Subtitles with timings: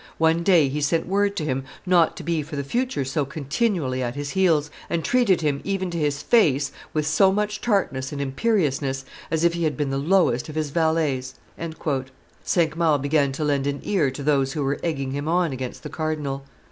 [0.17, 4.01] "One day he sent word to him not to be for the future so continually
[4.01, 8.19] at his heels, and treated him even to his face with so much tartness and
[8.19, 11.35] imperiousness as if he had been the lowest of his valets."
[12.43, 15.83] Cinq Mars began to lend an ear to those who were egging him on against
[15.83, 16.45] the cardinal.